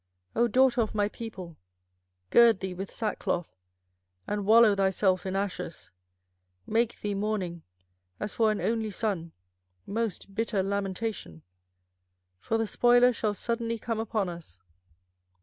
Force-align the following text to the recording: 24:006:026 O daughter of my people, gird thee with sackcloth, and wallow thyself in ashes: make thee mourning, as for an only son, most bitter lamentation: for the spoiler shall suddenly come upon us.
24:006:026 0.35 0.43
O 0.43 0.47
daughter 0.47 0.81
of 0.81 0.95
my 0.95 1.07
people, 1.09 1.57
gird 2.31 2.59
thee 2.59 2.73
with 2.73 2.89
sackcloth, 2.89 3.55
and 4.27 4.47
wallow 4.47 4.73
thyself 4.73 5.27
in 5.27 5.35
ashes: 5.35 5.91
make 6.65 6.99
thee 7.01 7.13
mourning, 7.13 7.61
as 8.19 8.33
for 8.33 8.51
an 8.51 8.59
only 8.59 8.89
son, 8.89 9.31
most 9.85 10.33
bitter 10.33 10.63
lamentation: 10.63 11.43
for 12.39 12.57
the 12.57 12.65
spoiler 12.65 13.13
shall 13.13 13.35
suddenly 13.35 13.77
come 13.77 13.99
upon 13.99 14.27
us. 14.27 14.59